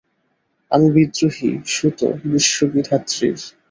আমি 0.71 0.87
বিদ্রোহী-সুত 0.95 1.99
বিশ্ব-বিধাতৃর। 2.25 3.37